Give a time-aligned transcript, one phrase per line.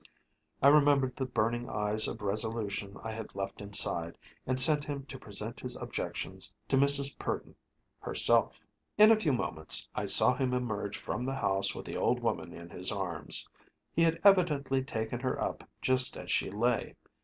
[0.63, 5.19] I remembered the burning eyes of resolution I had left inside, and sent him to
[5.19, 7.15] present his objections to Mrs.
[7.19, 7.53] Purdon
[7.99, 8.65] herself.
[8.97, 12.51] In a few moments I saw him emerge from the house with the old woman
[12.51, 13.47] in his arms.
[13.93, 16.95] He had evidently taken her up just as she lay.